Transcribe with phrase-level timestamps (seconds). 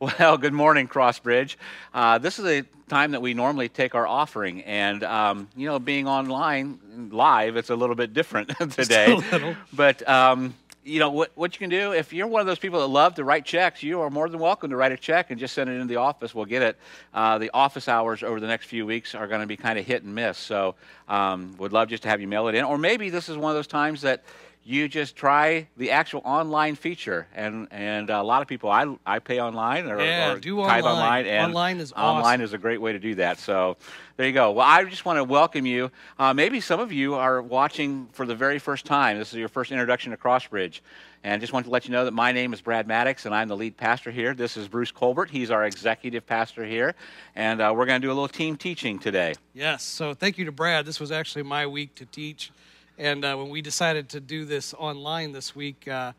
[0.00, 1.56] Well, good morning, Crossbridge.
[1.92, 5.78] Uh, this is a time that we normally take our offering, and um, you know,
[5.78, 9.54] being online live, it's a little bit different today.
[9.74, 12.80] But um, you know what, what you can do if you're one of those people
[12.80, 15.38] that love to write checks, you are more than welcome to write a check and
[15.38, 16.34] just send it into the office.
[16.34, 16.78] We'll get it.
[17.12, 19.84] Uh, the office hours over the next few weeks are going to be kind of
[19.84, 20.76] hit and miss, so
[21.08, 22.64] um, would love just to have you mail it in.
[22.64, 24.24] Or maybe this is one of those times that
[24.62, 27.26] you just try the actual online feature.
[27.34, 30.84] And and a lot of people, I, I pay online or, Yeah, or do online.
[30.84, 31.26] online.
[31.26, 33.38] And Online is online is a great way to do that.
[33.38, 33.76] So
[34.16, 34.52] there you go.
[34.52, 35.90] Well, I just want to welcome you.
[36.18, 39.18] Uh, maybe some of you are watching for the very first time.
[39.18, 40.80] This is your first introduction to Crossbridge.
[41.22, 43.48] And just want to let you know that my name is Brad Maddox, and I'm
[43.48, 44.32] the lead pastor here.
[44.32, 45.28] This is Bruce Colbert.
[45.28, 46.94] He's our executive pastor here.
[47.36, 49.34] And uh, we're going to do a little team teaching today.
[49.52, 49.82] Yes.
[49.82, 50.86] So thank you to Brad.
[50.86, 52.52] This was actually my week to teach.
[53.00, 56.12] And uh, when we decided to do this online this week, uh,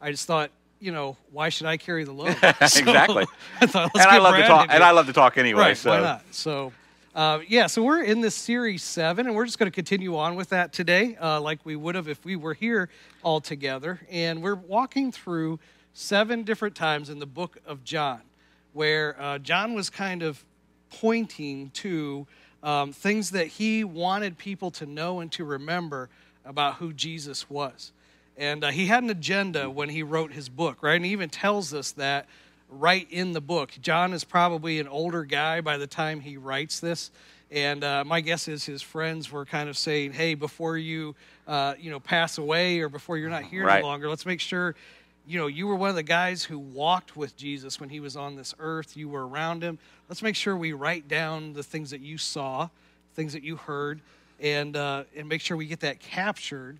[0.00, 2.36] I just thought, you know, why should I carry the load?
[2.68, 3.26] So Exactly.
[3.60, 4.68] I thought, and I love to talk.
[4.70, 4.84] And.
[4.84, 5.60] I love to talk anyway.
[5.60, 6.22] right, so why not?
[6.30, 6.72] So,
[7.12, 10.36] uh, yeah, so we're in this series seven, and we're just going to continue on
[10.36, 12.88] with that today, uh, like we would have if we were here
[13.24, 13.98] all together.
[14.08, 15.58] And we're walking through
[15.92, 18.20] seven different times in the book of John,
[18.74, 20.44] where uh, John was kind of
[20.88, 22.28] pointing to
[22.62, 26.08] um, things that he wanted people to know and to remember
[26.48, 27.92] about who Jesus was.
[28.36, 30.96] And uh, he had an agenda when he wrote his book, right?
[30.96, 32.26] And he even tells us that
[32.70, 33.72] right in the book.
[33.80, 37.10] John is probably an older guy by the time he writes this.
[37.50, 41.14] And uh, my guess is his friends were kind of saying, hey, before you,
[41.46, 43.76] uh, you know, pass away or before you're not here Right.
[43.76, 44.74] any longer, let's make sure,
[45.26, 48.16] you know, you were one of the guys who walked with Jesus when he was
[48.16, 48.96] on this earth.
[48.96, 49.78] You were around him.
[50.08, 52.68] Let's make sure we write down the things that you saw,
[53.14, 54.00] things that you heard,
[54.40, 56.78] and, uh, and make sure we get that captured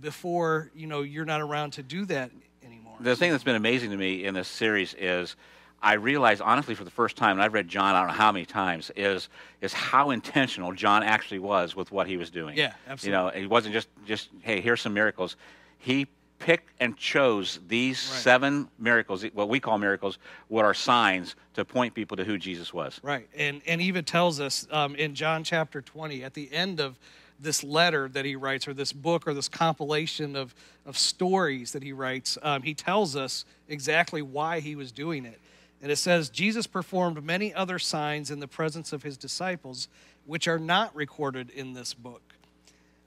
[0.00, 2.30] before, you know, you're not around to do that
[2.64, 2.96] anymore.
[3.00, 5.36] the thing that's been amazing to me in this series is
[5.82, 8.32] I realized honestly for the first time, and I've read John I don't know how
[8.32, 9.28] many times, is
[9.60, 12.56] is how intentional John actually was with what he was doing.
[12.56, 13.18] Yeah, absolutely.
[13.18, 15.36] You know, he wasn't just just hey, here's some miracles.
[15.78, 16.06] He
[16.38, 18.20] picked and chose these Right.
[18.20, 22.72] seven miracles, what we call miracles, what are signs to point people to who Jesus
[22.74, 23.00] was.
[23.02, 26.98] Right, and and even tells us um, in John chapter twenty at the end of
[27.38, 30.54] this letter that he writes, or this book, or this compilation of
[30.84, 35.40] of stories that he writes, um, he tells us exactly why he was doing it,
[35.82, 39.88] and it says Jesus performed many other signs in the presence of his disciples,
[40.24, 42.25] which are not recorded in this book.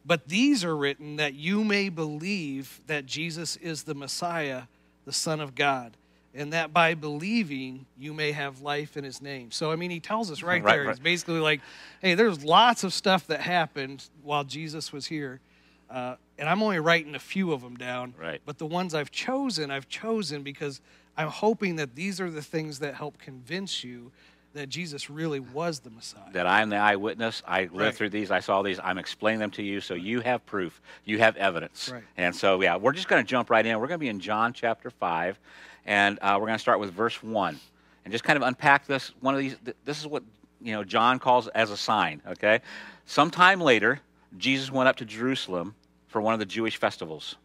[0.06, 4.64] But these are written that you may believe that Jesus is the Messiah,
[5.06, 5.96] the Son of God,
[6.34, 9.52] and that by believing you may have life in his name.
[9.52, 10.90] So, I mean, he tells us right, Right, there, right.
[10.92, 11.62] he's basically like,
[12.02, 15.42] hey, there's lots of stuff that happened while Jesus was here.
[15.90, 18.14] Uh, and I'm only writing a few of them down.
[18.18, 18.42] Right.
[18.46, 20.82] But the ones I've chosen, I've chosen because
[21.18, 24.12] I'm hoping that these are the things that help convince you
[24.54, 26.32] that Jesus really was the Messiah.
[26.34, 27.44] that I am the eyewitness.
[27.48, 27.94] I lived Right.
[27.96, 28.32] through these.
[28.32, 28.80] I saw these.
[28.84, 30.82] I'm explaining them to you, so you have proof.
[31.06, 31.90] You have evidence.
[31.94, 32.04] Right.
[32.18, 33.80] And so, yeah, we're just going to jump right in.
[33.80, 35.40] We're going to be in John chapter five,
[35.86, 37.60] and uh, we're going to start with verse one,
[38.06, 39.12] and just kind of unpack this.
[39.20, 39.56] One of these.
[39.64, 40.24] th- This is what
[40.62, 42.22] you know John calls as a sign.
[42.28, 42.60] Okay.
[43.06, 44.02] Sometime later,
[44.38, 45.76] Jesus went up to Jerusalem
[46.08, 47.36] for one of the Jewish festivals.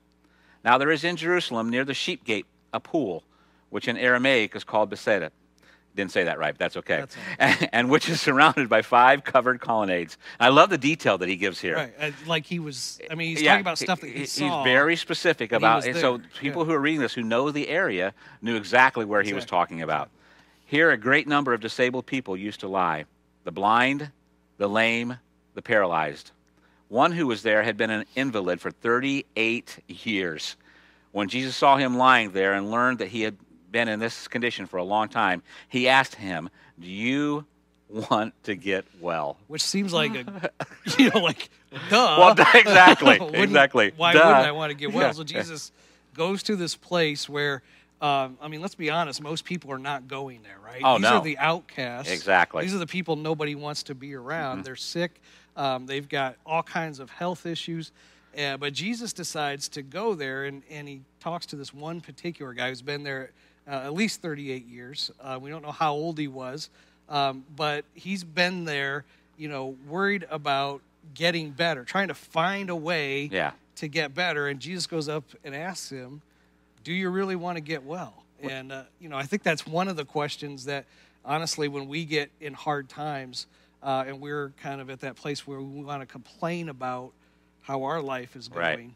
[0.64, 3.25] Now there is in Jerusalem near the sheep gate a pool,
[3.69, 5.31] which in Aramaic is called Bethesda.
[5.94, 7.00] Didn't say that right, but that's okay.
[7.00, 10.19] That's all and, which is surrounded by five covered colonnades.
[10.41, 11.77] I love the detail that he gives here.
[11.99, 12.15] Right.
[12.27, 14.65] Like he was, I mean, he's Yeah, talking about stuff that he, He's saw.
[14.65, 16.66] very specific about and so people Yeah.
[16.66, 18.12] who are reading this who know the area
[18.43, 20.10] knew exactly where he was talking about.
[20.66, 23.05] Here a great number of disabled people used to lie.
[23.44, 24.11] The blind,
[24.56, 25.19] the lame,
[25.55, 26.32] the paralyzed.
[26.88, 30.56] One who was there had been an invalid for 38 years.
[31.12, 33.37] When Jesus saw him lying there and learned that he had
[33.75, 36.49] been in this condition for a long time, he asked him,
[36.81, 37.45] "Do you
[37.91, 40.51] want to get well?" Which seems like a,
[40.99, 41.51] you know, like,
[41.91, 42.17] duh.
[42.19, 43.93] Well, exactly, exactly.
[43.97, 44.21] Why Duh.
[44.21, 45.09] wouldn't I want to get well?
[45.09, 45.12] Yeah.
[45.12, 45.73] So Jesus
[46.15, 47.62] goes to this place where,
[48.00, 50.81] um, I mean, let's be honest, most people are not going there, right?
[50.85, 51.17] Oh, These no.
[51.17, 52.12] are the outcasts.
[52.12, 52.61] Exactly.
[52.61, 52.67] Mm-hmm.
[52.67, 54.62] These are the people nobody wants to be around.
[54.62, 55.20] They're sick.
[55.56, 57.91] Um, they've got all kinds of health issues.
[58.38, 62.53] Uh, but Jesus decides to go there, and, and he talks to this one particular
[62.53, 63.31] guy who's been there
[63.66, 65.11] at least 38 years.
[65.20, 66.69] Uh, we don't know how old he was,
[67.08, 69.05] um, but he's been there,
[69.38, 70.81] you know, worried about
[71.14, 73.52] getting better, trying to find a way Yeah.
[73.76, 74.49] to get better.
[74.49, 76.22] And Jesus goes up and asks him,
[76.82, 78.25] Do you really want to get well?
[78.43, 80.84] And, uh, you know, I think that's one of the questions that,
[81.25, 83.46] honestly, when we get in hard times
[83.82, 87.12] uh, and we're kind of at that place where we want to complain about
[87.62, 88.90] how our life is going, Right.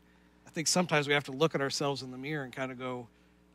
[0.46, 2.78] I think sometimes we have to look at ourselves in the mirror and kind of
[2.78, 3.06] go,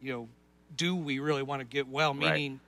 [0.01, 0.27] you know,
[0.75, 2.13] do we really want to get well?
[2.13, 2.33] Right.
[2.33, 2.59] Meaning,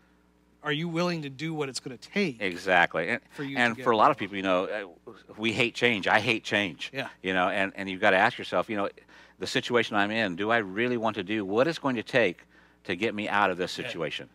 [0.63, 2.41] are you willing to do what it's going to take?
[2.41, 3.09] Exactly.
[3.09, 6.07] And, For you and for a lot of people, you know, uh, we hate change.
[6.07, 6.91] I hate change.
[6.93, 7.09] Yeah.
[7.21, 8.89] You know, and, and you've got to ask yourself, you know,
[9.37, 12.39] the situation I'm in, do I really want to do what it's going to take
[12.85, 14.27] to get me out of this situation?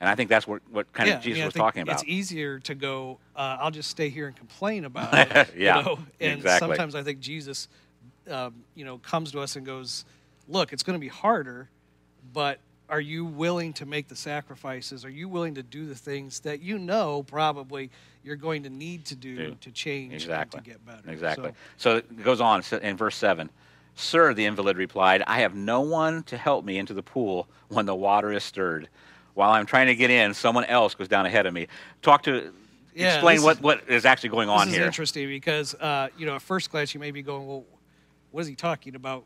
[0.00, 1.82] And I think that's what, what kind yeah, of I Jesus mean, I was talking
[1.82, 1.94] about.
[2.02, 3.18] It's easier to go.
[3.36, 5.54] Uh, I'll just stay here and complain about it.
[5.54, 5.98] you Yeah, know?
[6.20, 6.68] and exactly.
[6.68, 7.68] sometimes I think Jesus,
[8.30, 10.04] um, you know, comes to us and goes,
[10.48, 11.68] "Look, it's going to be harder,
[12.32, 15.04] but are you willing to make the sacrifices?
[15.04, 17.90] Are you willing to do the things that you know probably
[18.24, 19.56] you're going to need to do Do.
[19.60, 20.58] to change Exactly.
[20.58, 21.50] and to get better?" Exactly.
[21.76, 23.50] So, So, it goes on in verse 7.
[23.94, 27.84] Sir, the invalid replied, I have no one to help me into the pool when
[27.86, 28.88] the water is stirred.
[29.34, 31.66] While I'm trying to get in, someone else goes down ahead of me.
[32.00, 32.52] Talk to,
[32.94, 34.86] Yeah, explain what, is- what is actually going on this is here.
[34.86, 37.64] interesting because uh, you know at first glance you may be going, "Well,
[38.30, 39.24] what is he talking about?"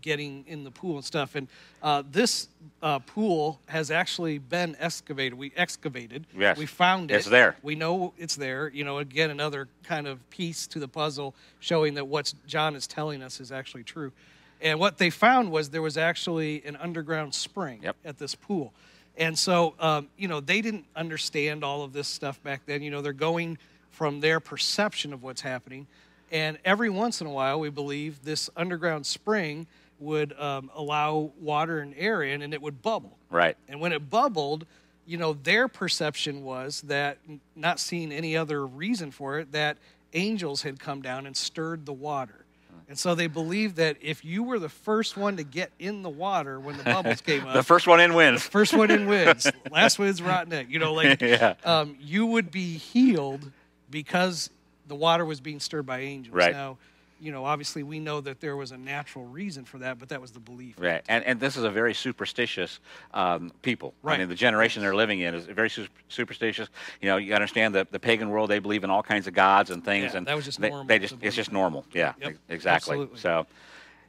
[0.00, 1.48] Getting in the pool and stuff, and
[1.82, 2.48] uh, this
[2.82, 5.36] uh, pool has actually been excavated.
[5.36, 6.26] We excavated.
[6.36, 6.56] Yes.
[6.56, 7.14] We found it.
[7.14, 7.56] It's there.
[7.62, 8.68] We know it's there.
[8.68, 12.86] You know, again, another kind of piece to the puzzle showing that what John is
[12.86, 14.12] telling us is actually true.
[14.60, 17.96] And what they found was there was actually an underground spring Yep.
[18.04, 18.72] at this pool.
[19.16, 22.82] And so, um, you know, they didn't understand all of this stuff back then.
[22.82, 23.58] You know, they're going
[23.90, 25.86] from their perception of what's happening.
[26.32, 29.66] And every once in a while, we believe this underground spring
[30.00, 33.16] would um, allow water and air in and it would bubble.
[33.30, 33.56] Right.
[33.68, 34.66] And when it bubbled,
[35.06, 37.18] you know, their perception was that,
[37.54, 39.76] not seeing any other reason for it, that
[40.14, 42.44] angels had come down and stirred the water.
[42.88, 46.08] And so they believed that if you were the first one to get in the
[46.10, 48.42] water when the bubbles came up, The first one in wins.
[48.42, 50.72] first one in wins, last one's rotten egg.
[50.72, 51.54] You know, like Yeah.
[51.64, 53.52] um, you would be healed
[53.90, 54.50] because
[54.88, 56.34] the water was being stirred by angels.
[56.34, 56.52] Right.
[56.52, 56.78] Now,
[57.20, 60.20] you know, obviously we know that there was a natural reason for that, but that
[60.20, 60.76] was the belief.
[60.78, 62.80] Right, and and this is a very superstitious
[63.12, 63.94] um, people.
[64.02, 64.18] I Right.
[64.20, 66.68] mean, the generation they're living in is very su- superstitious.
[67.00, 69.70] You know, you understand that the pagan world they believe in all kinds of gods
[69.70, 71.84] and things, Yeah, and that was just they, normal they just it's just normal.
[71.92, 72.92] Yeah, Yep, exactly.
[72.94, 73.18] absolutely.
[73.18, 73.46] So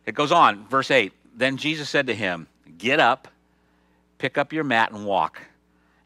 [0.06, 1.14] it goes on, verse eight.
[1.36, 2.48] Then Jesus said to him,
[2.78, 3.28] "Get up,
[4.18, 5.42] pick up your mat and walk."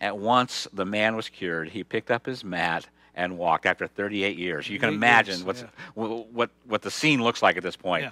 [0.02, 1.70] At once the man was cured.
[1.70, 4.70] He picked up his mat and walked after 38 years.
[4.70, 5.68] You can 38 imagine years, what's, yeah.
[5.96, 8.12] what, what what the scene looks like at this point Yeah.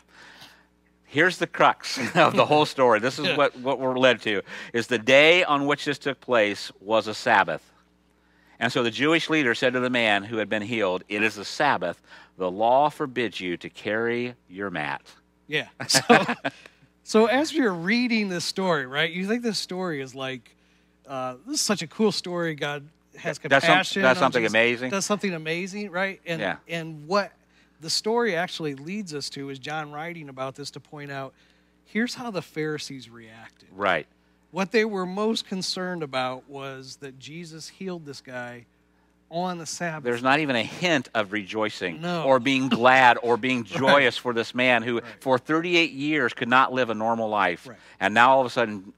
[1.06, 3.00] here's the crux of the whole story.
[3.00, 3.38] This is Yeah.
[3.38, 4.42] what, what we're led to
[4.74, 7.70] is the day on which this took place was a Sabbath.
[8.60, 11.36] And so the Jewish leader said to the man who had been healed, It is
[11.36, 12.02] the Sabbath.
[12.38, 15.02] The law forbids you to carry your mat.
[15.48, 15.68] Yeah.
[15.88, 16.26] So,
[17.04, 20.56] so as you're reading this story, right, you think this story is like,
[21.06, 22.56] uh, this is such a cool story.
[22.56, 22.88] God
[23.18, 24.90] has Does some- does something Jesus, amazing.
[24.92, 26.20] Does something amazing, right?
[26.26, 26.58] And Yeah.
[26.68, 27.32] and what
[27.80, 31.34] the story actually leads us to is John writing about this to point out,
[31.86, 33.70] here's how the Pharisees reacted.
[33.74, 34.08] Right.
[34.52, 38.66] What they were most concerned about was that Jesus healed this guy
[39.30, 40.04] on the Sabbath.
[40.04, 42.24] There's not even a hint of rejoicing No.
[42.24, 46.72] or being glad or being joyous for this man who, for 38 years, could not
[46.72, 47.68] live a normal life.
[47.68, 47.78] Right.
[48.00, 48.94] And now all of a sudden,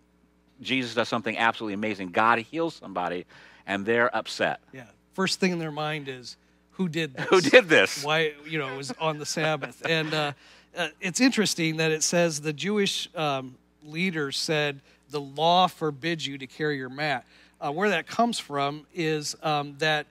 [0.61, 2.09] Jesus does something absolutely amazing.
[2.09, 3.25] God heals somebody,
[3.67, 4.61] and they're upset.
[4.73, 4.83] yeah.
[5.13, 6.35] First thing in their mind is,
[6.71, 7.25] who did this?
[7.29, 8.03] Who did this?
[8.03, 9.81] why you know it was on the Sabbath.
[9.89, 10.33] And uh,
[10.77, 16.37] uh, it's interesting that it says the Jewish um, leaders said the law forbids you
[16.37, 17.25] to carry your mat.
[17.61, 20.05] Uh, where that comes from is um, that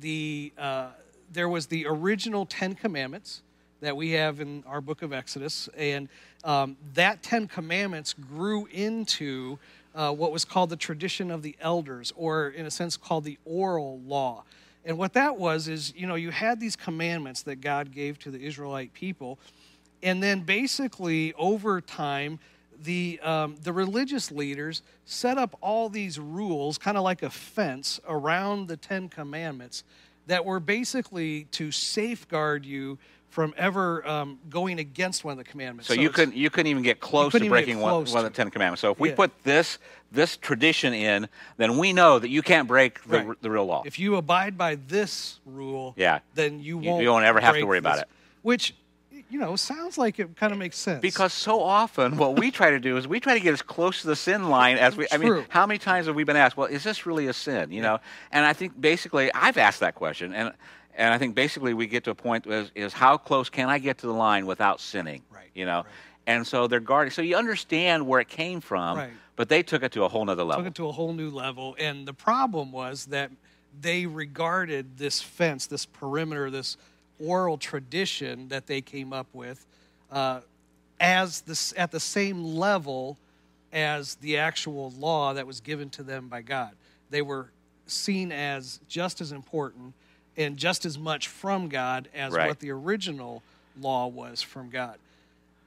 [0.00, 0.88] the uh,
[1.32, 3.42] there was the original Ten Commandments
[3.80, 6.08] that we have in our book of Exodus, and
[6.42, 9.58] um, that Ten Commandments grew into
[9.98, 13.36] uh, what was called the tradition of the elders, or in a sense called the
[13.44, 14.44] oral law.
[14.84, 18.30] And what that was is, you know, you had these commandments that God gave to
[18.30, 19.40] the Israelite people,
[20.00, 22.38] and then basically over time,
[22.80, 27.98] the um, the religious leaders set up all these rules, kind of like a fence
[28.08, 29.82] around the Ten Commandments,
[30.28, 35.88] that were basically to safeguard you from ever um, going against one of the commandments.
[35.88, 38.36] So, you couldn't you couldn't even get close to breaking one, close one of the
[38.36, 38.80] Ten Commandments.
[38.80, 39.16] So if we Yeah.
[39.16, 39.78] put this
[40.10, 43.42] this tradition in, then we know that you can't break the, Right.
[43.42, 43.82] the real law.
[43.84, 46.20] If you abide by this rule, Yeah.
[46.34, 47.02] then you won't.
[47.02, 48.08] you won't ever have to worry about it.
[48.40, 48.74] Which,
[49.28, 51.02] you know, sounds like it kind of makes sense.
[51.02, 54.00] Because so often what we try to do is we try to get as close
[54.00, 56.56] to the sin line as we I mean, how many times have we been asked,
[56.56, 57.70] well, is this really a sin?
[57.70, 58.00] You know?
[58.32, 60.52] And I think basically I've asked that question and
[60.98, 63.78] and I think basically we get to a point is, is how close can I
[63.78, 65.22] get to the line without sinning?
[65.30, 65.78] Right, You know?
[65.78, 65.86] right.
[66.26, 69.10] And so they're guarding so you understand where it came from, Right.
[69.36, 70.62] but they took it to a whole nother level.
[70.62, 71.74] took it to a whole new level.
[71.78, 73.30] And the problem was that
[73.80, 76.76] they regarded this fence, this perimeter, this
[77.18, 79.64] oral tradition that they came up with,
[80.10, 80.40] uh,
[81.00, 83.16] as this at the same level
[83.72, 86.72] as the actual law that was given to them by God.
[87.08, 87.50] They were
[87.86, 89.94] seen as just as important
[90.38, 92.48] and just as much from God as Right.
[92.48, 93.42] what the original
[93.78, 94.98] law was from God.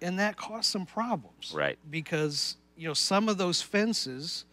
[0.01, 1.51] And that caused some problems.
[1.53, 1.77] Right.
[1.91, 4.45] Because, you know, some of those fences,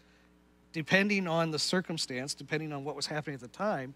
[0.72, 3.94] depending on the circumstance, depending on what was happening at the time,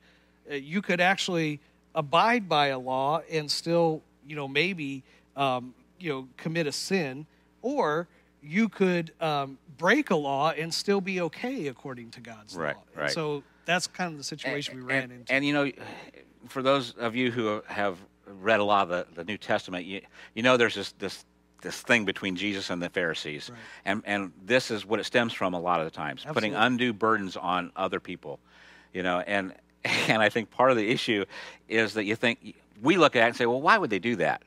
[0.51, 1.61] uh, you could actually
[1.95, 5.03] abide by a law and still, you know, maybe,
[5.37, 7.27] um, you know, commit a sin,
[7.61, 8.09] or
[8.43, 12.83] you could um, break a law and still be okay according to God's Right, law.
[12.95, 13.11] And right.
[13.11, 15.33] So that's kind of the situation we ran and, into.
[15.33, 15.71] And you know,
[16.49, 20.01] for those of you who have read a lot of the, the New Testament, you,
[20.35, 21.25] you know there's this, this
[21.63, 23.59] this thing between Jesus and the Pharisees, Right.
[23.85, 26.93] and and this is what it stems from a lot of the times, putting undue
[26.93, 28.41] burdens on other people,
[28.93, 29.55] you know, and
[29.85, 31.25] and I think part of the issue
[31.69, 34.17] is that you think we look at it and say, well, why would they do
[34.17, 34.43] that?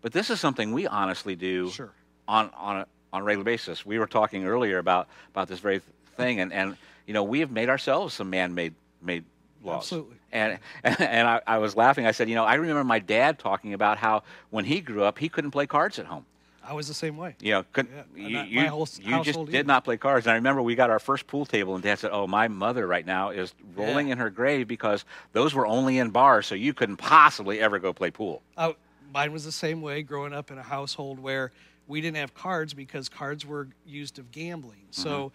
[0.00, 1.92] But this is something we honestly do Sure.
[2.26, 3.84] on on a, on a regular basis.
[3.84, 5.82] We were talking earlier about about this very
[6.16, 9.24] thing, and and you know we have made ourselves some man-made made
[9.62, 9.82] laws.
[9.82, 10.16] Absolutely.
[10.32, 12.06] And and I, I was laughing.
[12.06, 15.18] I said, you know, I remember my dad talking about how when he grew up,
[15.18, 16.26] he couldn't play cards at home.
[16.68, 17.36] I was the same way.
[17.40, 20.26] You know, couldn't, Yeah, you, you, my whole you just household did not play cards.
[20.26, 22.88] And I remember we got our first pool table, and Dad said, "Oh, my mother
[22.88, 24.14] right now is rolling Yeah.
[24.14, 27.92] in her grave because those were only in bars, so you couldn't possibly ever go
[27.92, 28.72] play pool." Uh,
[29.14, 31.52] mine was the same way growing up in a household where
[31.86, 34.88] we didn't have cards because cards were used of gambling.
[34.90, 35.30] So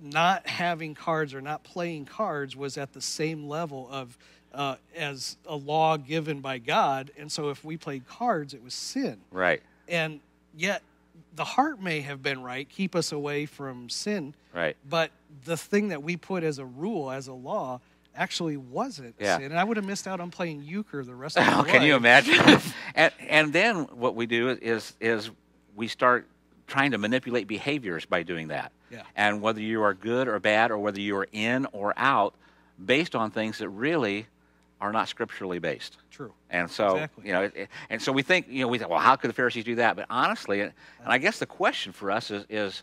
[0.00, 4.16] not having cards or not playing cards was at the same level of
[4.52, 7.10] uh, as a law given by God.
[7.18, 9.18] And so if we played cards, it was sin.
[9.32, 9.62] Right.
[9.88, 10.20] And
[10.56, 10.82] yet
[11.34, 14.34] the heart may have been right, keep us away from sin.
[14.54, 14.76] Right.
[14.88, 15.10] But
[15.44, 17.80] the thing that we put as a rule, as a law,
[18.14, 19.38] actually wasn't Yeah.
[19.38, 19.46] sin.
[19.46, 21.66] And I would have missed out on playing euchre the rest of my Oh, life.
[21.68, 22.36] can you imagine?
[22.94, 25.30] and and then what we do is is
[25.74, 26.28] we start
[26.68, 28.70] trying to manipulate behaviors by doing that.
[28.94, 29.02] Yeah.
[29.16, 32.34] And whether you are good or bad, or whether you are in or out,
[32.84, 34.26] based on things that really
[34.80, 35.96] are not scripturally based.
[36.10, 36.32] True.
[36.50, 37.26] And so, Exactly.
[37.26, 39.28] you know, it, it- and so we think, you know, we think, well, how could
[39.30, 39.96] the Pharisees do that?
[39.96, 40.72] But honestly, and
[41.06, 42.82] I guess the question for us is, is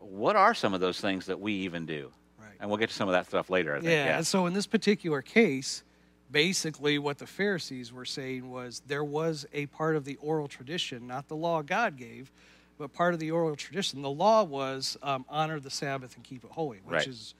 [0.00, 2.10] what are some of those things that we even do?
[2.40, 2.52] Right.
[2.60, 3.72] And we'll get to some of that stuff later.
[3.72, 3.90] I think.
[3.90, 5.82] Yeah, and so in this particular case,
[6.30, 11.06] basically what the Pharisees were saying was there was a part of the oral tradition,
[11.06, 12.30] not the law God gave,
[12.78, 14.02] but part of the oral tradition.
[14.02, 17.06] The law was um, honor the Sabbath and keep it holy, which Right.
[17.08, 17.34] is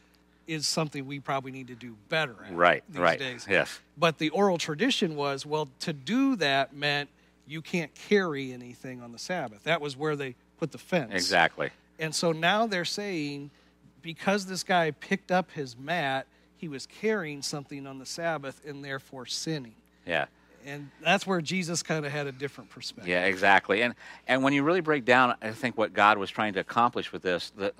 [0.46, 2.84] is something we probably need to do better at Right.
[2.88, 3.18] these right.
[3.18, 3.46] days.
[3.50, 3.80] Yes.
[3.98, 7.10] But the oral tradition was well, to do that meant
[7.48, 9.64] you can't carry anything on the Sabbath.
[9.64, 11.10] That was where they put the fence.
[11.12, 11.70] Exactly.
[11.98, 13.50] And so now they're saying
[14.02, 18.84] because this guy picked up his mat, he was carrying something on the Sabbath and
[18.84, 19.74] therefore sinning.
[20.06, 20.26] Yeah.
[20.66, 23.08] And that's where Jesus kind of had a different perspective.
[23.08, 23.82] Yeah, exactly.
[23.82, 23.94] And
[24.26, 27.22] and when you really break down, I think what God was trying to accomplish with
[27.22, 27.72] this, the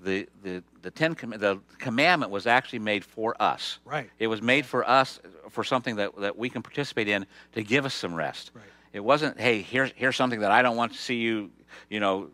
[0.00, 3.80] the the the ten the commandment was actually made for us.
[3.84, 4.08] Right.
[4.20, 5.18] It was made for us
[5.50, 8.52] for something that that we can participate in to give us some rest.
[8.54, 8.64] Right.
[8.92, 11.50] It wasn't, hey, here's here's something that I don't want to see you,
[11.90, 12.30] you know,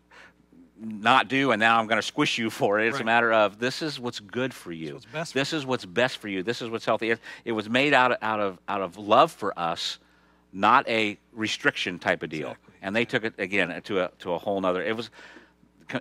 [0.79, 2.87] not do, and now I'm going to squish you for it.
[2.87, 4.99] It's a matter of this is what's good for you.
[5.11, 6.43] best for this is what's best for you.
[6.43, 7.11] This is what's healthy.
[7.11, 9.99] It, it was made out of, out of out of love for us,
[10.51, 12.51] not a restriction type of deal.
[12.51, 12.73] Exactly.
[12.81, 14.83] And they took it again to a to a whole nother.
[14.83, 15.09] It was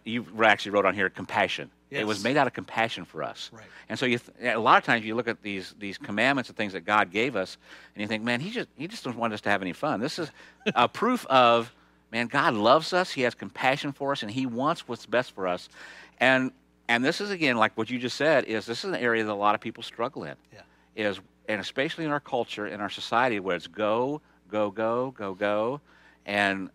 [0.04, 1.70] you actually wrote on here compassion.
[1.90, 3.50] It was made out of compassion for us.
[3.52, 3.64] Right.
[3.88, 6.56] And so you th- a lot of times you look at these these commandments and
[6.56, 7.56] things that God gave us,
[7.94, 10.00] and you think, man, he just he just doesn't want us to have any fun.
[10.00, 10.30] This is
[10.74, 11.72] a proof of
[12.14, 13.11] man, God loves us.
[13.11, 15.68] He has compassion for us, and He wants what's best for us.
[16.18, 16.52] And
[16.88, 19.33] and this is again like what you just said is this is an area that
[19.33, 20.37] a lot of people struggle in.
[20.52, 20.61] Yeah.
[20.94, 25.35] Is and especially in our culture, in our society, where it's go, go, go, go,
[25.35, 25.80] go,
[26.25, 26.71] and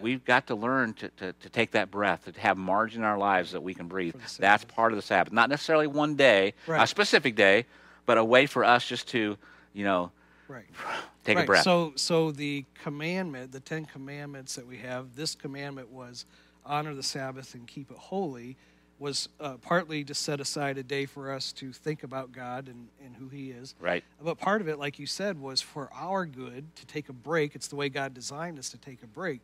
[0.00, 3.18] we've got to learn to, to, to take that breath, to have margin in our
[3.18, 4.14] lives that we can breathe.
[4.38, 5.32] That's part of the Sabbath.
[5.32, 7.66] Not necessarily one day, a specific day,
[8.06, 9.36] but a way for us just to,
[9.74, 10.12] you know,
[10.48, 10.64] Right.
[11.24, 11.44] take right.
[11.44, 11.64] a breath.
[11.64, 16.24] So so the commandment, the 10 commandments that we have, this commandment was
[16.64, 18.56] honor the Sabbath and keep it holy
[18.98, 22.88] was uh, partly to set aside a day for us to think about God and,
[23.04, 23.74] and who he is.
[23.80, 24.02] right.
[24.20, 27.54] But part of it, like you said, was for our good to take a break.
[27.54, 29.40] It's the way God designed us to take a break.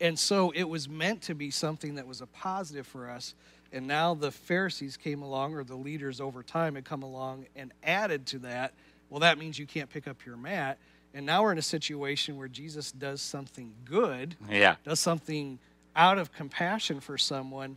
[0.00, 3.34] And so it was meant to be something that was a positive for us.
[3.72, 7.72] And now the Pharisees came along, or the leaders over time had come along and
[7.82, 8.72] added to that.
[9.10, 10.78] Well, that means you can't pick up your mat.
[11.14, 14.76] And now we're in a situation where Jesus does something good, Yeah.
[14.84, 15.58] does something
[15.96, 17.76] out of compassion for someone,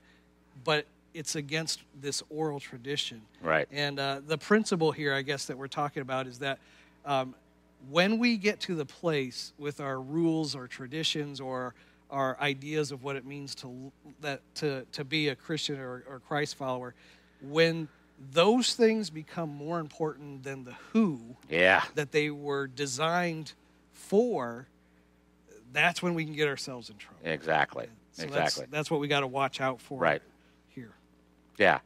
[0.63, 3.21] but it's against this oral tradition.
[3.41, 3.67] Right.
[3.71, 6.59] And uh, the principle here, I guess, that we're talking about is that
[7.05, 7.33] um,
[7.89, 11.73] when we get to the place with our rules or traditions or
[12.11, 16.19] our ideas of what it means to that to, to be a Christian or, or
[16.27, 16.93] Christ follower,
[17.41, 17.87] when
[18.31, 21.83] those things become more important than the who Yeah.
[21.95, 23.53] that they were designed
[23.93, 24.67] for,
[25.73, 27.19] that's when we can get ourselves in trouble.
[27.23, 27.87] Exactly.
[28.13, 28.61] So exactly.
[28.65, 30.21] That's, that's what we got to watch out for Right.
[30.69, 30.91] here.
[31.57, 31.79] Yeah.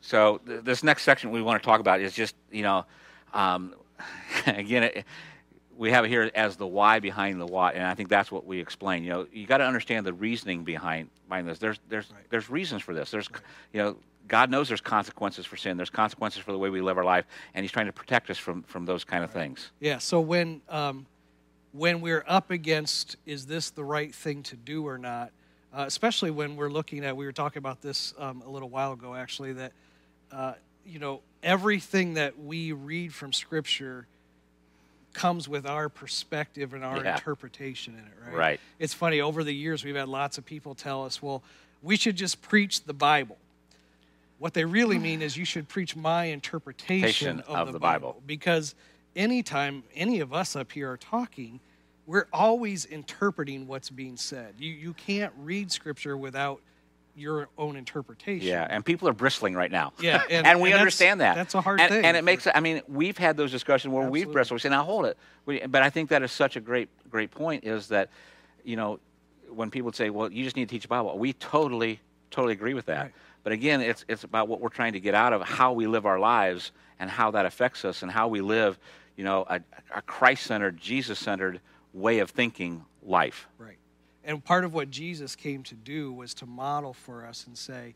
[0.00, 2.84] So th- this next section we want to talk about is just you know,
[3.34, 3.74] um,
[4.46, 5.04] again, it,
[5.82, 8.46] we have it here as the why behind the what, and I think that's what
[8.46, 9.02] we explain.
[9.02, 11.58] You know, you got to understand the reasoning behind behind this.
[11.58, 12.22] There's there's Right.
[12.30, 13.10] there's reasons for this.
[13.10, 13.28] There's
[13.72, 13.96] you know.
[14.28, 15.76] God knows there's consequences for sin.
[15.76, 18.38] There's consequences for the way we live our life, and He's trying to protect us
[18.38, 19.72] from, from those kind of things.
[19.80, 19.98] Yeah.
[19.98, 21.06] So when um,
[21.72, 25.32] when we're up against is this the right thing to do or not,
[25.74, 28.92] uh, especially when we're looking at we were talking about this um, a little while
[28.92, 29.72] ago actually that
[30.30, 30.54] uh,
[30.86, 34.06] you know everything that we read from Scripture
[35.12, 37.14] comes with our perspective and our Yeah.
[37.14, 38.34] interpretation in it, right?
[38.36, 38.60] Right.
[38.78, 41.42] It's funny over the years we've had lots of people tell us, well,
[41.82, 43.38] we should just preach the Bible.
[44.38, 48.20] What they really mean is you should preach my interpretation Interpretation of, the, Bible.
[48.26, 48.74] Because
[49.14, 51.60] anytime any of us up here are talking,
[52.06, 54.54] we're always interpreting what's being said.
[54.58, 56.60] You, you can't read scripture without
[57.14, 58.46] your own interpretation.
[58.46, 59.92] Yeah, and people are bristling right now.
[60.00, 61.34] Yeah, and- and, we and understand that.
[61.34, 62.46] that's a hard and, thing And it makes.
[62.52, 64.56] I mean, we've had those discussions where we've bristled.
[64.56, 65.16] We say, "Now hold it."
[65.46, 67.64] We, but I think that is such a great, great point.
[67.64, 68.08] Is that,
[68.64, 69.00] you know,
[69.48, 72.00] when people say, "Well, you just need to teach the Bible," we totally,
[72.30, 73.02] totally agree with that.
[73.02, 73.12] Right.
[73.44, 76.06] But again, it's it's about what we're trying to get out of how we live
[76.06, 78.78] our lives and how that affects us and how we live,
[79.16, 79.60] you know, a,
[79.94, 81.60] a Christ-centered, Jesus-centered
[81.92, 83.48] way of thinking life.
[83.58, 83.76] Right.
[84.24, 87.94] And part of what Jesus came to do was to model for us and say,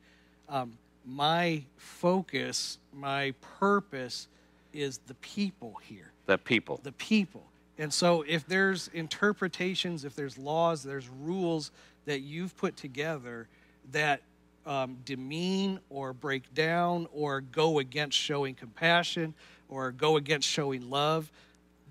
[0.49, 4.27] um, my focus, my purpose
[4.73, 6.81] is the people here, The people.
[6.83, 7.45] the people.
[7.79, 11.71] And so if there's interpretations, if there's laws, there's rules
[12.07, 13.49] that you've put together
[13.93, 14.23] that
[14.67, 19.35] um, demean or break down or go against showing compassion
[19.69, 21.31] or go against showing love,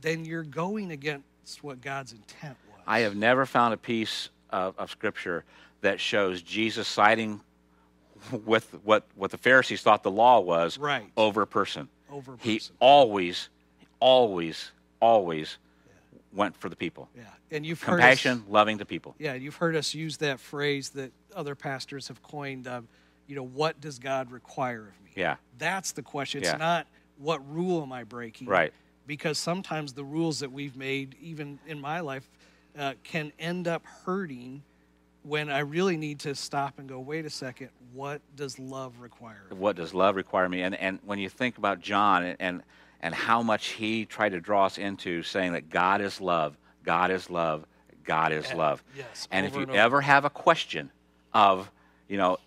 [0.01, 2.57] then you're going against what God's intent.
[2.87, 5.43] I have never found a piece of, of scripture
[5.81, 7.41] that shows Jesus siding
[8.45, 11.11] with what, what the Pharisees thought the law was Right.
[11.17, 11.89] over a person.
[12.09, 12.75] over a He person.
[12.79, 13.49] always,
[13.99, 15.57] always, always
[16.33, 17.09] went for the people.
[17.15, 19.15] Yeah, and you've Compassion, Heard us, loving the people.
[19.19, 22.67] yeah, you've heard us use that phrase that other pastors have coined.
[23.27, 25.11] You know, what does God require of me?
[25.15, 25.35] Yeah.
[25.57, 26.43] That's the question.
[26.43, 26.51] Yeah.
[26.51, 28.47] It's not what rule am I breaking?
[28.47, 28.73] Right.
[29.07, 32.29] Because sometimes the rules that we've made, even in my life,
[32.77, 34.63] uh, can end up hurting
[35.23, 39.47] when I really need to stop and go, wait a second, what does love require?
[39.49, 40.61] What does love require me?
[40.61, 42.63] And, and when you think about John and, and,
[43.01, 47.09] and how much he tried to draw us into saying that God is love, God
[47.09, 47.65] is love,
[48.03, 48.57] God is Yeah.
[48.57, 48.83] love.
[48.95, 50.91] Yes, And if you and ever have a question
[51.33, 51.71] of,
[52.07, 52.37] you know,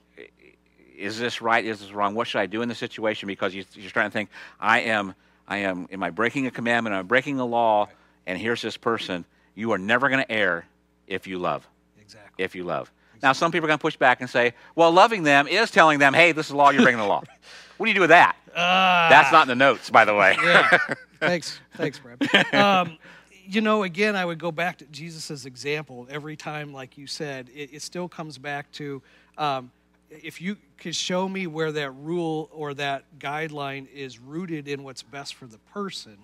[0.96, 1.64] is this right?
[1.64, 2.14] Is this wrong?
[2.14, 3.26] What should I do in this situation?
[3.26, 5.14] Because you, you're trying to think, I am,
[5.46, 6.94] I am, am I breaking a commandment?
[6.94, 7.88] Am I breaking a law?
[8.26, 9.24] And here's this person.
[9.58, 10.66] You are never going to err
[11.08, 11.66] if you love.
[12.00, 12.44] Exactly.
[12.44, 12.92] If you love.
[13.24, 15.98] Now, some people are going to push back and say, well, loving them is telling
[15.98, 17.22] them, hey, this is the law, you're breaking the law.
[17.76, 18.34] What do you do with that?
[18.56, 19.06] Ah.
[19.08, 20.36] That's not in the notes, by the way.
[20.42, 20.78] yeah.
[21.20, 22.52] Thanks, thanks, Brad.
[22.52, 22.98] Um,
[23.46, 27.50] you know, again, I would go back to Jesus' example every time, like you said.
[27.54, 29.00] It, it still comes back to
[29.36, 29.70] um,
[30.10, 35.04] if you could show me where that rule or that guideline is rooted in what's
[35.04, 36.18] best for the person,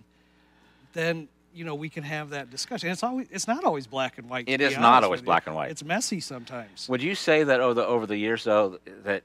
[0.92, 2.90] then you know we can have that discussion.
[2.90, 4.49] It's always it's not always black and white.
[4.49, 5.71] It is not always black and white.
[5.71, 6.88] It's messy sometimes.
[6.88, 9.23] Would you say that over the, over the years, though, that,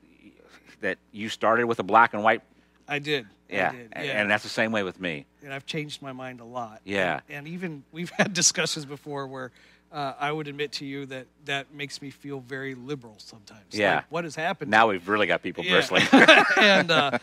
[0.82, 2.42] that you started with a black and white?
[2.88, 3.28] I did.
[3.50, 3.70] Yeah.
[3.70, 3.89] I did.
[3.94, 4.22] And- yeah.
[4.22, 5.26] And that's the same way with me.
[5.44, 6.82] and I've changed my mind a lot.
[6.86, 7.22] Yeah.
[7.30, 9.52] And, and even we've had discussions before where
[9.92, 13.63] uh, I would admit to you that that makes me feel very liberal sometimes.
[13.72, 13.96] Yeah.
[13.98, 14.70] Like, what has happened?
[14.70, 15.72] Now we've really got people Yeah.
[15.72, 16.04] bristling.
[16.58, 17.18] and uh,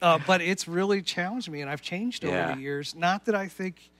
[0.00, 2.54] uh, but it's really challenged me, and I've changed over Yeah.
[2.54, 2.94] the years.
[2.94, 3.90] Not that I think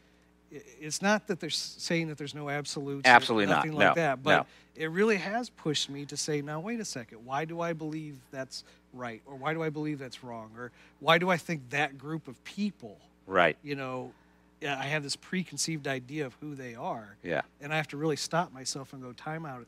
[0.51, 3.57] it's not that they're saying that there's no absolutes, or Absolutely not.
[3.57, 4.23] nothing like No, that.
[4.23, 4.47] But no.
[4.77, 8.17] it really has pushed me to say, now wait a second, why do I believe
[8.31, 11.99] that's right, or why do I believe that's wrong, or why do I think that
[11.99, 13.57] group of people right.
[13.63, 14.13] you know,
[14.63, 17.43] I have this preconceived idea of who they are, Yeah.
[17.61, 19.67] and I have to really stop myself and go, time out.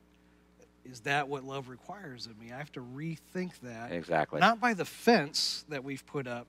[0.91, 2.51] Is that what love requires of me?
[2.51, 3.93] I have to rethink that.
[3.93, 4.41] Exactly.
[4.41, 6.47] Not by the fence that we've put up,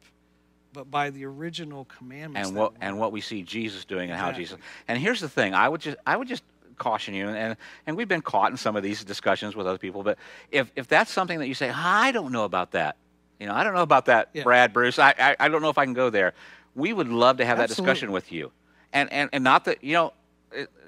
[0.73, 2.49] but by the original commandments.
[2.49, 4.43] and what and what we see Jesus doing and how Exactly.
[4.43, 4.57] Jesus.
[4.87, 6.43] And here's the thing: I would just I would just
[6.77, 10.03] caution you, and and we've been caught in some of these discussions with other people.
[10.03, 10.17] But
[10.51, 12.97] if if that's something that you say, I don't know about that,
[13.39, 14.43] you know, I don't know about that, Yeah.
[14.43, 16.33] Brad, Bruce, I, I I don't know if I can go there.
[16.75, 18.51] We would love to have that discussion with you,
[18.93, 20.13] and and and not that you know,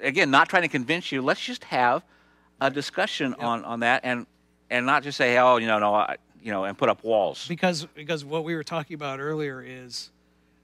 [0.02, 1.22] again, not trying to convince you.
[1.22, 2.04] Let's just have
[2.62, 4.28] a discussion on on that, and
[4.70, 7.48] and not just say, oh, you know, no, I, you know, and put up walls.
[7.48, 10.10] because because what we were talking about earlier is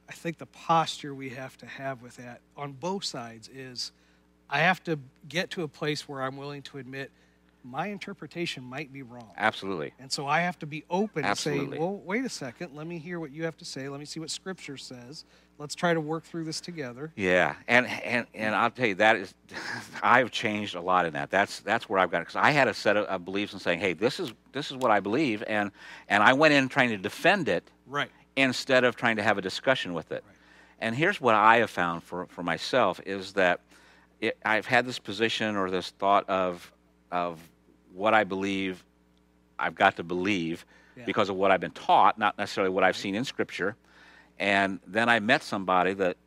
[0.09, 3.91] i think the posture we have to have with that on both sides is
[4.49, 7.11] i have to get to a place where i'm willing to admit
[7.63, 9.93] my interpretation might be wrong Absolutely.
[9.99, 11.71] and so i have to be open to Absolutely.
[11.77, 14.05] saying well wait a second let me hear what you have to say let me
[14.05, 15.25] see what scripture says
[15.57, 19.15] let's try to work through this together Yeah, and and and I'll tell you that
[19.15, 19.33] is,
[20.03, 21.29] I've changed a lot in that.
[21.29, 23.93] That's that's where I've got because I had a set of, beliefs and saying, hey,
[23.93, 25.71] this is this is what I believe, and
[26.09, 29.41] and I went in trying to defend it right instead of trying to have a
[29.41, 30.23] discussion with it.
[30.27, 30.35] Right.
[30.79, 33.61] And here's what I have found for for myself is that
[34.21, 36.71] it, I've had this position or this thought of
[37.11, 37.39] of
[37.93, 38.83] what I believe
[39.57, 40.65] I've got to believe
[40.95, 41.05] Yeah.
[41.05, 43.75] because of what I've been taught, not necessarily what I've seen in Scripture.
[44.39, 46.17] And then I met somebody that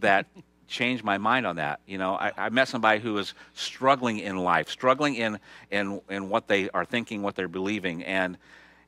[0.00, 0.26] that
[0.68, 1.80] changed my mind on that.
[1.86, 5.38] You know, I, I met somebody who was struggling in life, struggling in
[5.70, 8.36] in in what they are thinking, what they're believing, and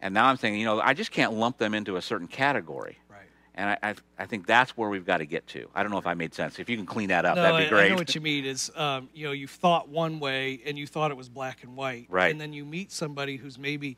[0.02, 2.98] and now I'm thinking, you know, I just can't lump them into a certain category.
[3.10, 5.68] right And I, I, I think that's where we've got to get to.
[5.74, 6.58] I don't know if I made sense.
[6.58, 7.86] If you can clean that up, No, that'd be great.
[7.86, 8.44] I know what you mean.
[8.44, 11.76] Is um, you know you thought one way and you thought it was black and
[11.76, 12.30] white, Right.
[12.30, 13.96] And then you meet somebody who's maybe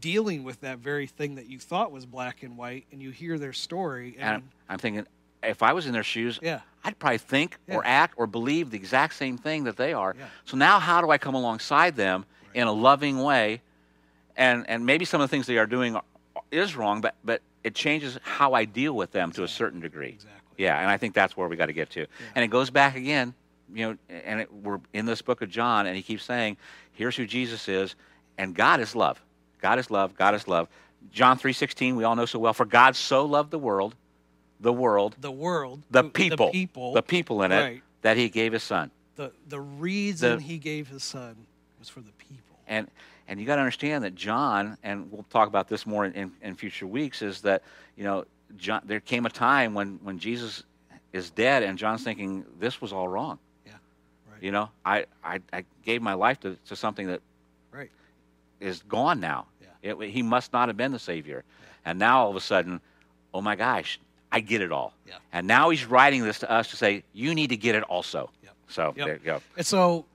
[0.00, 3.38] dealing with that very thing that you thought was black and white, and you hear
[3.38, 5.06] their story, and and I'm thinking,
[5.42, 8.76] if I was in their shoes, yeah, I'd probably think or act or believe the
[8.76, 10.14] exact same thing that they are.
[10.18, 10.26] Yeah.
[10.44, 12.24] So now, how do I come alongside them
[12.54, 13.60] in a loving way?
[14.36, 16.04] And and maybe some of the things they are doing are-
[16.50, 20.08] is wrong, but but it changes how I deal with them to a certain degree.
[20.10, 20.38] exactly.
[20.58, 22.06] Yeah, and I think that's where we got to get to.
[22.34, 23.34] And it goes back again,
[23.72, 26.56] you know, and it, we're in this book of John, and he keeps saying,
[26.92, 27.94] "Here's who Jesus is,
[28.38, 29.20] and God is love.
[29.62, 30.14] God is love.
[30.16, 30.68] God is love."
[31.10, 32.52] John three sixteen, we all know so well.
[32.52, 33.94] For God so loved the world,
[34.60, 37.82] the world, The world, the people, the people, the people in it, right.
[38.02, 38.90] that He gave His Son.
[39.16, 41.34] the the reason The- he gave his son
[41.78, 42.56] was for the people.
[42.68, 42.88] And
[43.28, 46.32] and you got to understand that John, and we'll talk about this more in, in,
[46.42, 47.62] in future weeks, is that
[47.96, 48.24] you know
[48.56, 50.62] John, there came a time when when Jesus
[51.12, 53.38] is dead, and John's thinking this was all wrong.
[53.66, 53.72] Yeah,
[54.30, 54.42] right.
[54.42, 57.20] You know, I, I, I gave my life to, to something that
[57.70, 57.90] Right.
[58.60, 59.46] is gone now.
[59.82, 61.44] It- he must not have been the Savior.
[61.84, 62.80] And now all of a sudden,
[63.34, 63.98] oh my gosh,
[64.30, 64.94] I get it all.
[65.06, 65.16] Yeah.
[65.32, 68.30] And now he's writing this to us to say, you need to get it also.
[68.42, 68.54] Yep.
[68.68, 69.06] So Yep.
[69.06, 69.42] there you go.
[69.56, 70.06] And so,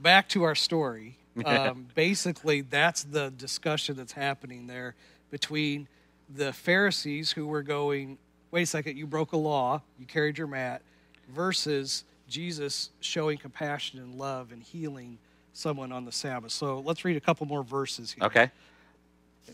[0.00, 1.16] back to our story.
[1.44, 4.94] Um, basically, that's the discussion that's happening there
[5.30, 5.88] between
[6.34, 8.18] the Pharisees who were going,
[8.50, 10.82] wait a second, you broke a law, you carried your mat,
[11.28, 15.18] versus Jesus showing compassion and love and healing
[15.54, 16.50] someone on the Sabbath.
[16.52, 18.24] So, let's read a couple more verses here.
[18.26, 18.50] Okay.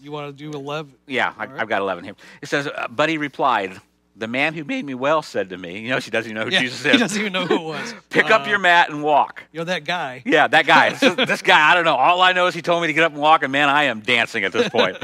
[0.01, 0.92] You want to do 11?
[1.07, 1.61] Yeah, I, right.
[1.61, 2.14] I've got 11 here.
[2.42, 3.81] It says, uh, but replied,
[4.16, 6.46] the man who made me well said to me, you know, she doesn't even know
[6.46, 6.98] who Yeah, Jesus he is.
[7.01, 7.94] doesn't even know who it was.
[8.11, 9.44] Pick up Uh, your mat and walk.
[9.53, 10.22] You know, that guy.
[10.24, 10.90] Yeah, that guy.
[10.94, 11.96] this, this guy, I don't know.
[11.96, 13.85] All I know is he told me to get up and walk, and man, I
[13.85, 14.96] am dancing at this point.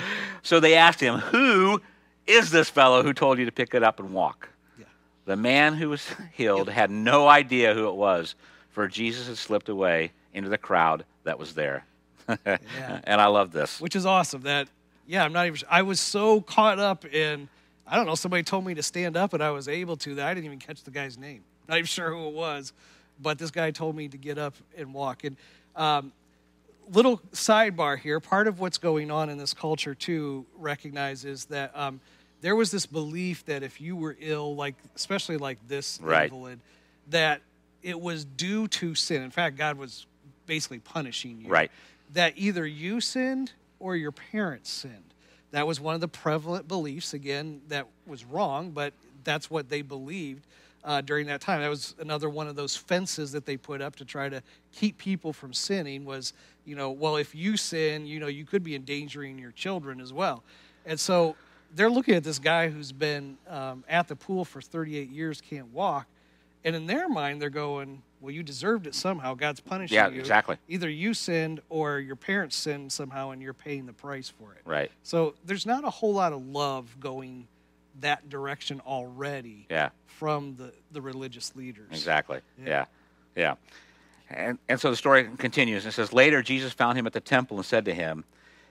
[0.43, 1.81] so they asked him, Who
[2.27, 4.49] is this fellow who told you to pick it up and walk?
[4.79, 4.87] Yeah.
[5.27, 8.35] The man who was healed had no idea who it was,
[8.71, 11.85] for Jesus had slipped away into the crowd that was there.
[13.05, 13.81] And I love this.
[13.81, 14.43] which is awesome.
[14.43, 14.69] That
[15.07, 15.61] yeah, I'm not even.
[15.71, 17.49] I was so caught up in.
[17.87, 18.15] I don't know.
[18.15, 20.15] Somebody told me to stand up, and I was able to.
[20.17, 21.43] That I didn't even catch the guy's name.
[21.69, 22.73] Not even sure who it was,
[23.21, 25.25] but this guy told me to get up and walk.
[25.25, 25.37] And
[25.77, 26.13] um,
[26.93, 28.21] little sidebar here.
[28.21, 32.01] Part of what's going on in this culture too recognizes that um,
[32.41, 36.25] there was this belief that if you were ill, like especially like this Right.
[36.25, 36.61] invalid,
[37.11, 37.41] that
[37.83, 39.23] it was due to sin.
[39.23, 40.07] In fact, God was
[40.47, 41.71] basically punishing you Right.
[42.15, 45.15] That either you sinned or your parents sinned.
[45.51, 47.15] That was one of the prevalent beliefs.
[47.15, 50.47] Again, that was wrong, but that's what they believed
[50.85, 51.61] uh, during that time.
[51.61, 54.99] That was another one of those fences that they put up to try to keep
[54.99, 56.05] people from sinning.
[56.05, 56.33] Was
[56.65, 60.13] you know, well, if you sin, you know, you could be endangering your children as
[60.13, 60.43] well.
[60.87, 61.37] And so
[61.75, 65.73] they're looking at this guy who's been um, at the pool for 38 years, can't
[65.73, 66.07] walk,
[66.65, 69.35] and in their mind, they're going, "Well, you deserved it somehow.
[69.35, 70.57] God's punishing Yeah, you." exactly.
[70.69, 74.63] either you sinned or your parents sinned somehow and you're paying the price for it.
[74.65, 74.91] Right.
[75.03, 77.47] So there's not a whole lot of love going
[78.01, 79.91] that direction already Yeah.
[80.07, 81.87] from the, the religious leaders.
[81.93, 82.41] Exactly.
[82.59, 82.67] Yeah.
[82.67, 82.85] Yeah.
[83.37, 83.55] Yeah.
[84.31, 85.87] And, and so the story continues.
[85.87, 88.25] It says, Later, Jesus found him at the temple and said to him,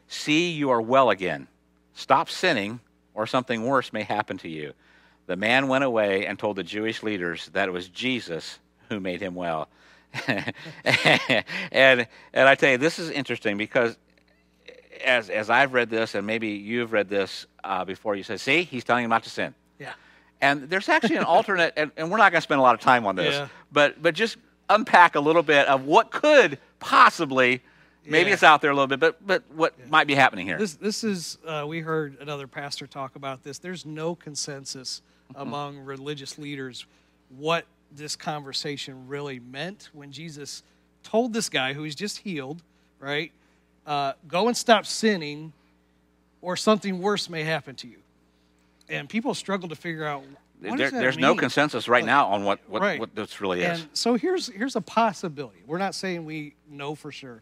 [0.08, 1.48] See, you are well again.
[1.94, 2.80] Stop sinning,
[3.14, 4.74] or something worse may happen to you.
[5.26, 8.60] The man went away and told the Jewish leaders that it was Jesus
[8.90, 9.70] who made him well.
[10.28, 10.46] and,
[11.72, 13.98] and I tell you, this is interesting because
[15.04, 18.64] as, as I've read this, and maybe you've read this uh, before, you say, See,
[18.64, 19.56] he's telling him not to sin.
[19.80, 19.94] Yeah.
[20.42, 22.82] And there's actually an alternate, and, and we're not going to spend a lot of
[22.82, 23.48] time on this, Yeah.
[23.72, 24.38] but but just
[24.70, 27.62] unpack a little bit of what could possibly
[28.06, 28.34] Maybe Yeah.
[28.34, 30.58] it's out there a little bit, but but what might be happening here?
[30.58, 33.60] This this is uh, we heard another pastor talk about this.
[33.60, 35.42] There's no consensus Mm-hmm.
[35.42, 36.86] among religious leaders
[37.30, 40.64] what this conversation really meant when Jesus
[41.02, 42.62] told this guy who he's just healed,
[43.00, 43.32] right?
[43.88, 45.54] Uh, go and stop sinning,
[46.42, 47.98] or something worse may happen to you.
[48.90, 50.24] And people struggle to figure out
[50.60, 53.00] what There- there's no consensus right Like, now on what what, right.
[53.00, 53.80] what this really is.
[53.80, 55.60] And so here's here's a possibility.
[55.66, 57.42] We're not saying we know for sure,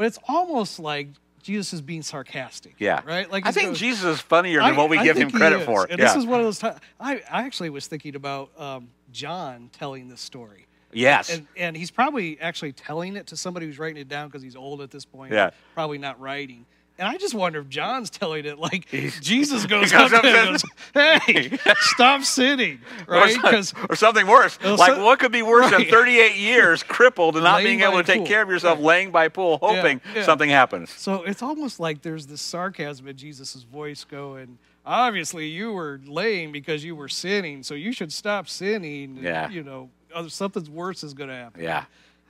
[0.00, 1.08] but it's almost like
[1.42, 2.74] Jesus is being sarcastic.
[2.78, 3.30] yeah, Right.
[3.30, 5.66] Like I think goes- Jesus is funnier than I- what we I give him credit
[5.66, 5.84] for.
[5.90, 6.06] And yeah.
[6.06, 6.78] this is one of those times.
[6.98, 10.66] I, I actually was thinking about um, John telling this story.
[10.90, 14.40] yes, And, and he's probably actually telling it to somebody who's writing it down because
[14.40, 15.34] he's old at this point.
[15.34, 15.50] Yeah.
[15.74, 16.64] Probably not writing.
[17.00, 18.88] And I just wonder if John's telling it like
[19.22, 23.32] Jesus goes up up him and goes, "Hey, stop sinning!" Or Right?
[23.32, 24.58] some- Because or something worse.
[24.62, 27.96] Like so- what could be worse than 38 years crippled and not Laying being able
[27.98, 28.26] to take pool.
[28.26, 28.84] care of yourself, Right.
[28.84, 30.24] laying by pool, hoping yeah.
[30.24, 30.90] something happens.
[30.90, 36.52] So it's almost like there's this sarcasm in Jesus' voice going, obviously you were laying
[36.52, 39.16] because you were sinning, so you should stop sinning.
[39.16, 39.48] and, Yeah.
[39.48, 41.62] You know, other, something worse is going to happen.
[41.62, 41.84] Yeah,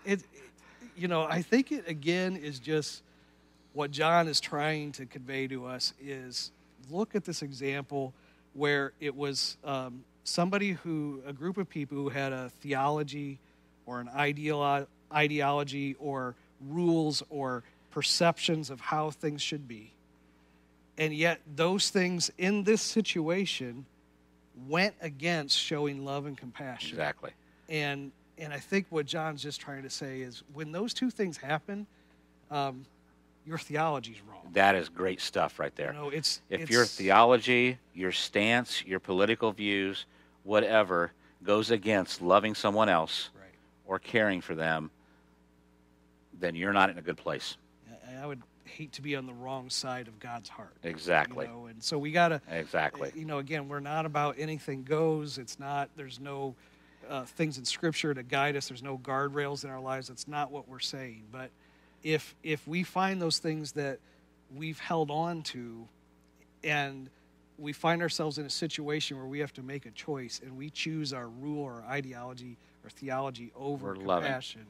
[0.04, 0.22] It,
[0.96, 3.02] you know, I think it again is just
[3.72, 6.50] what John is trying to convey to us is
[6.90, 8.12] look at this example
[8.54, 13.38] where it was um, somebody who, a group of people who had a theology
[13.86, 16.34] or an ideolo- ideology or
[16.68, 19.92] rules or perceptions of how things should be.
[20.98, 23.86] And yet, those things in this situation
[24.68, 27.30] went against showing love and compassion exactly.
[27.68, 31.36] and and I think what John's just trying to say is when those two things
[31.36, 31.86] happen,
[32.50, 32.86] um,
[33.50, 34.48] your theology's wrong.
[34.52, 35.92] That is great stuff right there.
[35.92, 40.06] You know, it's if it's, your theology, your stance, your political views,
[40.44, 41.10] whatever,
[41.42, 43.50] goes against loving someone else right,
[43.86, 44.90] or caring for them,
[46.38, 47.56] then you're not in a good place.
[48.08, 50.76] I, I would hate to be on the wrong side of God's heart.
[50.84, 51.46] Exactly.
[51.46, 53.10] You know, and so we gotta, Exactly.
[53.16, 55.38] you know, again, we're not about anything goes.
[55.38, 55.90] It's not.
[55.96, 56.54] There's no
[57.08, 58.68] uh, things in Scripture to guide us.
[58.68, 60.06] There's no guardrails in our lives.
[60.06, 61.24] That's not what we're saying.
[61.32, 61.50] But
[62.02, 63.98] if if we find those things that
[64.54, 65.86] we've held on to,
[66.64, 67.08] and
[67.58, 70.70] we find ourselves in a situation where we have to make a choice, and we
[70.70, 74.66] choose our rule or ideology or theology over compassion.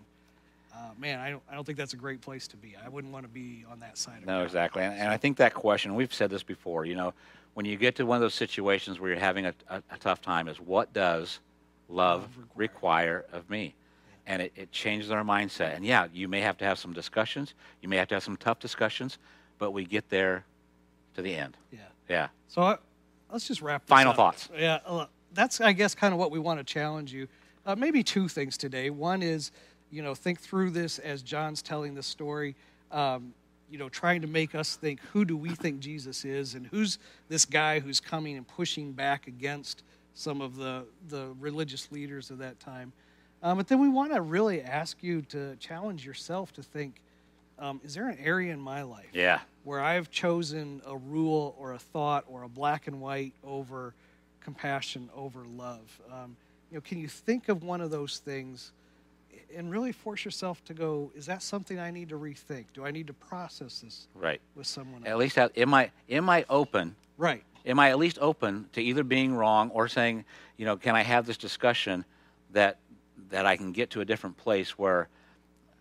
[0.75, 2.75] Uh, man, I don't, I don't think that's a great place to be.
[2.85, 4.45] I wouldn't want to be on that side of No, God.
[4.45, 4.83] exactly.
[4.83, 7.13] And, and I think that question, we've said this before, you know,
[7.55, 10.23] when you get to one of those situations where you're having a, a, a tough
[10.23, 11.41] time, is what does
[11.89, 13.25] love Love require.
[13.25, 13.25] require.
[13.33, 13.75] of me?
[14.27, 15.75] And it, it changes our mindset.
[15.77, 18.37] And yeah, you may have to have some discussions, you may have to have some
[18.37, 19.19] tough discussions,
[19.59, 20.45] but we get there
[21.15, 21.57] to the end.
[21.73, 21.79] Yeah.
[22.09, 22.29] Yeah.
[22.49, 22.77] So uh,
[23.31, 23.87] let's just wrap.
[23.87, 24.17] Final up.
[24.17, 24.49] thoughts.
[24.57, 27.29] Yeah, uh, that's I guess kind of what we want to challenge you.
[27.65, 28.91] Uh, maybe two things today.
[28.91, 29.53] One is,
[29.91, 32.57] you know, think through this as John's telling the story.
[32.91, 33.35] Um,
[33.71, 36.99] you know, trying to make us think who do we think Jesus is, and who's
[37.29, 42.39] this guy who's coming and pushing back against some of the the religious leaders of
[42.39, 42.93] that time.
[43.43, 47.01] Um, but then we want to really ask you to challenge yourself to think:
[47.59, 49.09] um, Is there an area in my life?
[49.13, 49.41] Yeah.
[49.65, 53.95] where I've chosen a rule or a thought or a black and white over
[54.43, 56.01] compassion over love.
[56.11, 56.37] Um,
[56.71, 58.73] you know, can you think of one of those things
[59.55, 61.11] and really force yourself to go?
[61.15, 62.67] Is that something I need to rethink?
[62.73, 64.41] Do I need to process this Right.
[64.55, 66.95] with someone At least, have, am I am I open?
[67.19, 67.43] Right.
[67.67, 70.25] Am I at least open to either being wrong or saying,
[70.57, 72.05] you know, can I have this discussion
[72.53, 72.79] that
[73.31, 75.09] that I can get to a different place where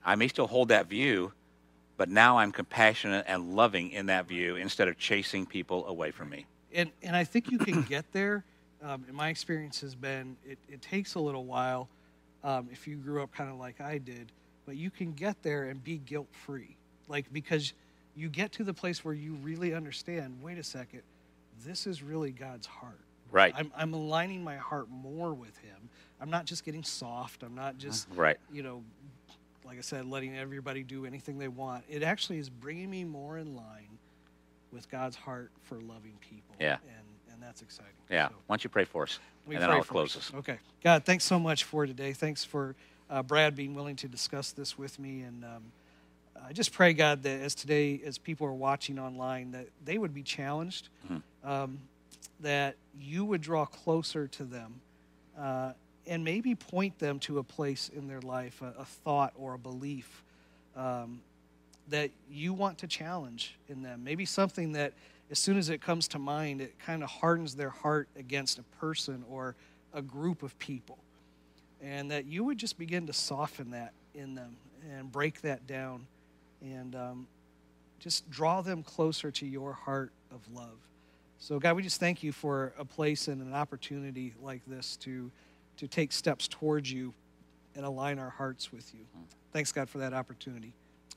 [0.06, 1.34] I may still hold that view,
[1.98, 6.30] but now I'm compassionate and loving in that view instead of chasing people away from
[6.30, 6.46] me.
[6.74, 8.44] and and I think you can get there.
[8.82, 11.90] Um, and my experience has been it, it takes a little while
[12.44, 14.32] um, if you grew up kind of like I did,
[14.66, 17.74] but you can get there and be guilt free, like because
[18.16, 20.38] you get to the place where you really understand.
[20.42, 21.02] Wait a second,
[21.66, 23.00] this is really God's heart.
[23.32, 23.54] Right.
[23.56, 25.90] I'm I'm aligning my heart more with Him.
[26.22, 27.44] I'm not just getting soft.
[27.44, 28.38] I'm not just Right.
[28.52, 28.84] you know,
[29.66, 31.84] like I said, letting everybody do anything they want.
[31.90, 33.98] It actually is bringing me more in line
[34.72, 36.56] with God's heart for loving people.
[36.60, 36.78] Yeah.
[36.88, 37.94] And and that's exciting.
[38.10, 38.30] Yeah.
[38.30, 39.20] So, Why don't you pray for us?
[39.46, 40.32] we and then I'll close us.
[40.36, 40.58] Okay.
[40.84, 42.14] God, thanks so much for today.
[42.14, 42.76] Thanks for
[43.10, 45.22] uh, Brad being willing to discuss this with me.
[45.22, 45.64] And um,
[46.46, 50.14] I just pray, God, that as today, as people are watching online, that they would
[50.14, 51.50] be challenged, Mm-hmm.
[51.50, 51.80] um,
[52.42, 54.82] that you would draw closer to them,
[55.38, 55.74] uh,
[56.08, 59.58] and maybe point them to a place in their life, a, a thought or a
[59.58, 60.24] belief
[60.76, 61.22] um,
[61.90, 64.04] that you want to challenge in them.
[64.04, 64.94] Maybe something that,
[65.32, 68.64] as soon as it comes to mind, it kind of hardens their heart against a
[68.80, 69.56] person or
[69.94, 70.98] a group of people.
[71.82, 74.56] And that you would just begin to soften that in them
[74.92, 76.06] and break that down
[76.62, 77.28] and um,
[78.00, 80.78] just draw them closer to your heart of love.
[81.42, 85.32] So, God, we just thank you for a place and an opportunity like this to,
[85.78, 87.14] to take steps towards you
[87.76, 89.00] and align our hearts with you.
[89.54, 90.74] Thanks, God, for that opportunity.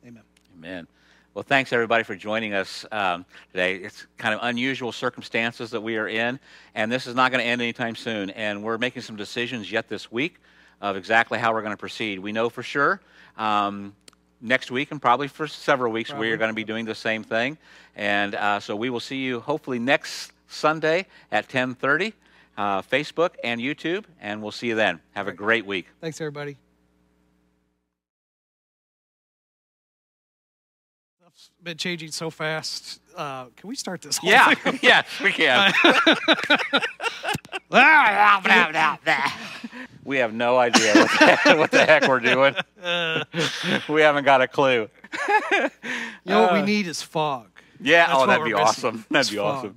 [0.07, 0.23] Amen.
[0.57, 0.87] Amen.
[1.35, 3.77] Well, thanks everybody for joining us um, today.
[3.77, 6.39] It's kind of unusual circumstances that we are in,
[6.77, 8.31] and this is not going to end anytime soon.
[8.31, 10.37] And we're making some decisions yet this week
[10.81, 12.21] of exactly how we're going to proceed.
[12.21, 13.01] We know for sure
[13.39, 13.95] um,
[14.43, 16.29] next week and probably for several weeks Probably.
[16.29, 17.57] we are going to be doing the same thing.
[17.97, 22.13] And uh, so we will see you hopefully next Sunday at 10:30,
[22.59, 25.01] uh, Facebook and YouTube, and we'll see you then.
[25.13, 25.87] Have a great week.
[26.01, 26.57] Thanks, everybody.
[31.21, 33.01] Stuff's been changing so fast.
[33.17, 34.19] Uh, can we start this?
[34.19, 34.79] whole Yeah, thing?
[34.83, 35.73] yes, we can.
[40.05, 41.11] we have no idea what
[41.45, 42.55] the, what the heck we're doing.
[43.89, 44.89] we haven't got a clue.
[45.31, 45.69] You
[46.27, 47.49] know what we Uh, need is fog.
[47.81, 48.65] Yeah, That's oh, that'd be missing.
[48.67, 49.05] awesome.
[49.11, 49.77] That'd It's be awesome.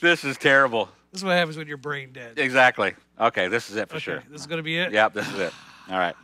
[0.00, 0.88] This is terrible.
[1.12, 2.38] This is what happens when you're brain dead.
[2.38, 2.94] Exactly.
[3.20, 4.22] Okay, this is it for okay, sure.
[4.30, 4.92] this is going to be it.
[4.92, 5.52] Yep, this is it.
[5.88, 6.16] All right.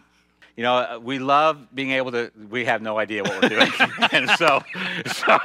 [0.57, 2.31] You know, uh, we love being able to.
[2.51, 3.71] We have no idea what we're doing,
[4.13, 4.63] and so,
[5.07, 5.39] so,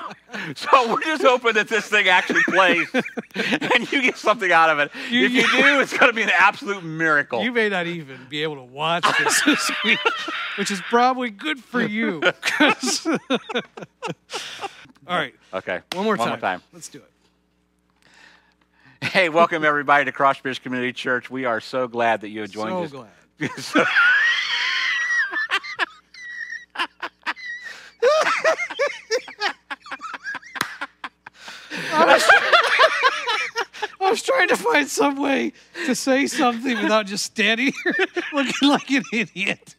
[0.55, 2.87] so we're just hoping that this thing actually plays,
[3.35, 4.91] and you get something out of it.
[5.09, 7.43] You- if you do, it's going to be an absolute miracle.
[7.43, 9.99] You may not even be able to watch this this week,
[10.57, 12.21] which is probably good for you.
[15.07, 15.81] All right, okay.
[15.93, 16.29] one more time.
[16.29, 16.61] One more time.
[16.73, 17.11] Let's do it.
[19.07, 21.29] Hey, welcome everybody to Crossbridge Community Church.
[21.29, 22.91] We are so glad that you have joined so us.
[23.71, 23.87] glad.
[31.97, 32.19] I
[33.99, 35.53] was, trying to find some way
[35.85, 37.95] to say something without just standing here
[38.33, 39.75] looking like an idiot.